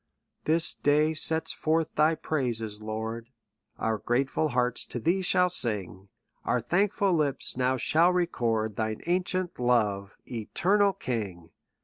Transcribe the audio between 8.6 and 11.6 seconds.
Thine ancient love, eternal King